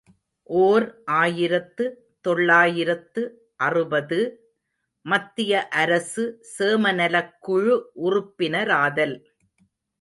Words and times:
ஓர் 0.49 0.85
ஆயிரத்து 1.17 1.85
தொள்ளாயிரத்து 2.25 3.21
அறுபது 3.59 4.19
● 4.25 4.39
மத்திய 5.05 5.53
அரசு 5.83 6.23
சேமநலக் 6.55 7.33
குழு 7.39 7.75
உறுப்பினராதல். 8.07 9.15